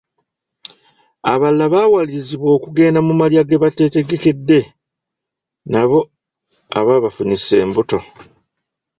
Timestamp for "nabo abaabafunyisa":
5.71-7.53